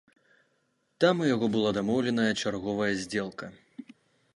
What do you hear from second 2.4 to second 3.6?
чарговая здзелка.